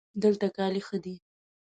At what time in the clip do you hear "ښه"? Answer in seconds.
0.87-0.97